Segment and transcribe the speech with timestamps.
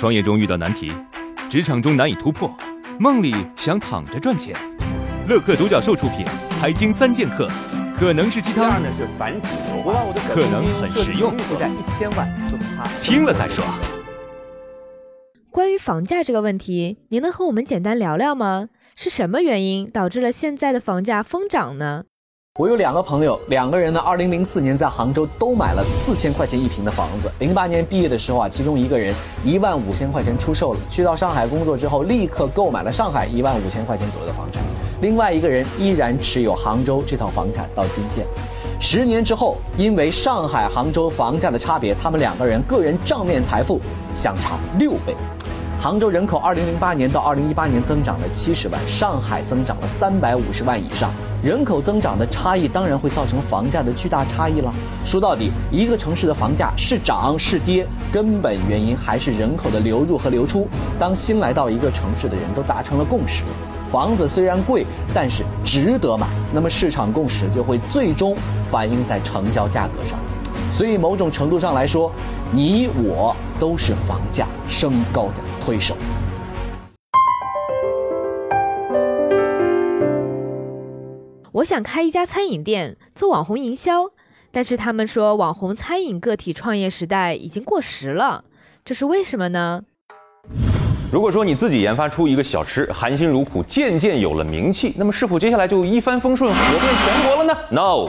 [0.00, 0.90] 创业中遇到难题，
[1.50, 2.50] 职场中难以突破，
[2.98, 4.56] 梦里想躺着赚钱。
[5.28, 6.24] 乐客独角兽出品，
[6.58, 7.46] 《财经三剑客》
[7.94, 8.82] 可能是鸡汤，
[10.26, 11.36] 可能很实用。
[13.02, 13.62] 听了再说。
[15.50, 18.70] 关于房价这个问题，您能和我们简单聊聊吗？
[18.96, 22.04] 是什么原因导致了现在的房价疯涨呢？
[22.58, 27.30] 我有两个朋友，两个人呢，二零零四年在杭州都买了四千块钱一平的房子。
[27.38, 34.62] 零八年毕业的时候啊，其中一个人一万五千块钱出售了，去到上海工作之后，立刻购买了上海一万五千块钱左右的房产。
[35.00, 38.26] 另外一个人依然持有杭州这套房产到今天。
[38.80, 43.80] 十年之后，因为上海、杭州房价的差别，他们两个人个人账面财富
[44.14, 45.14] 相差六倍。
[45.82, 51.10] 杭州人口二零零八年到二零一八年增长了七十万，上海增长了三百五十万以上。
[51.42, 54.70] 人口增长的差异当然会造成房价的巨大差异了。
[55.06, 60.68] 说到底，一个城市的房价是涨是跌，根本原因还是人口的流入和流出。
[60.98, 63.42] 当新来到一个城市的人都达成了共识，
[63.90, 64.84] 房子虽然贵，
[65.14, 68.36] 但是值得买，那么市场共识就会最终
[68.70, 70.18] 反映在成交价格上。
[70.70, 72.12] 所以，某种程度上来说，
[72.52, 75.96] 你我都是房价升高的推手。
[81.52, 84.10] 我想开一家餐饮店，做网红营销，
[84.50, 88.44] 但是他们说网红餐饮个体创业时代已经过时了，
[88.84, 89.82] 这是为什么呢？
[91.12, 98.08] 如果说你自己研发出一个小吃，含辛茹苦，渐渐有了名气，那么是否接下来就一帆风顺，火遍全国了呢？No，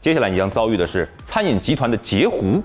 [0.00, 2.62] 接下来你将遭遇的是餐饮集团的截胡。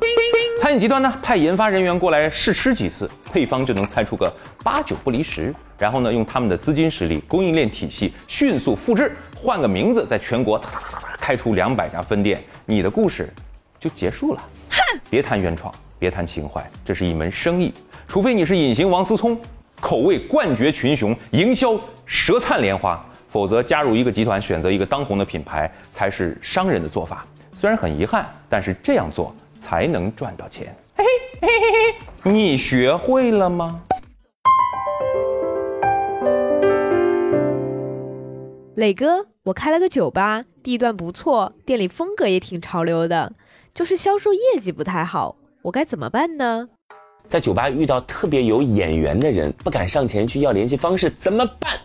[0.64, 4.33] 餐饮集团呢，派研发人员过来试吃几次，配方就能猜出个
[4.64, 9.11] 八九不离十，然后呢，用他们的资金实力、供应链体系迅速复制。
[9.36, 10.58] 换个名字，在全国
[11.17, 13.30] 开出两百家分店，你的故事
[13.78, 14.42] 就结束了。
[14.70, 15.00] 哼！
[15.09, 17.73] 别谈原创，别谈情怀，这是一门生意。
[18.08, 19.38] 除非你是隐形王思聪，
[19.81, 27.26] 口味冠绝群雄，营销舌灿莲花，否则加入一个集团，选择一个当红的品牌，才是商人的做法。
[27.52, 30.76] 虽然很遗憾，但是这样做才能赚到钱。
[30.94, 31.06] 嘿
[31.40, 33.82] 嘿嘿嘿嘿，你学会了吗？
[38.76, 43.32] 磊哥，我开了个酒吧，地段不错，店里风格也挺潮流的，
[43.74, 46.68] 就是销售业绩不太好，我该怎么办呢？
[47.30, 51.80] 在酒吧遇到特别有眼缘的人，不敢上前去要联系方式，怎么办？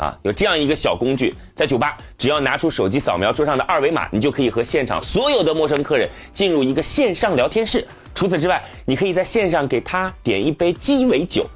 [0.00, 7.86] 啊，有这样一个小工具，在酒吧只要拿出手机扫描桌上的二维码，你就可以和现场所有的陌生客人进入一个线上聊天室。
[8.14, 11.46] 除此之外，你可以在线上给他点一杯鸡尾酒。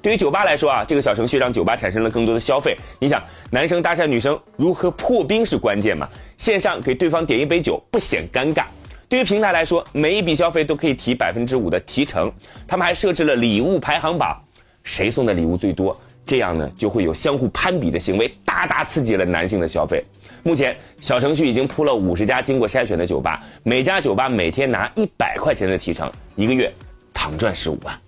[0.00, 2.76] 对于酒吧来说啊，这个小程序让酒吧产生了更多的消费。
[3.00, 3.20] 你想，
[3.50, 6.08] 男生搭讪女生如何破冰是关键嘛？
[6.36, 8.64] 线上给对方点一杯酒不显尴尬。
[9.08, 12.32] 对于平台来说，每一笔消费都可以提百分之五的提成。
[12.64, 14.40] 他们还设置了礼物排行榜，
[14.84, 15.98] 谁送的礼物最多，
[16.28, 20.04] 这样呢就会有相互攀比的行为，大大刺激了男性的消费。
[20.42, 26.70] 目前，小程序已经铺了五十家经过筛选的酒吧，每家酒吧每天拿一百块钱的提成，一个月
[27.14, 27.98] 躺赚十五万。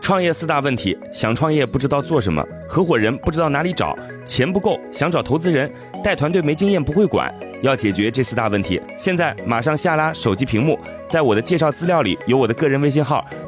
[0.00, 3.94] 创业四大问题：想创业不知道做什么，合伙人不知道哪里找，
[4.24, 5.70] 钱不够想找投资人，
[6.02, 7.32] 带团队没经验不会管。
[7.62, 10.78] 要解决这四大问题，现在马上下拉手机屏幕，
[11.08, 13.24] 在我的介绍资料里有我的个人微信号，